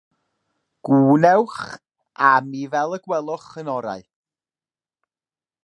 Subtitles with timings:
[0.87, 1.57] Gwnewch
[2.29, 4.03] â mi fel y gweloch yn orau.